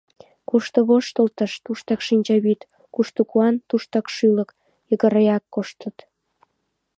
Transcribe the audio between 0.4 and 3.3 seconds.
Кушто воштылтыш, туштак шинчавӱд, кушто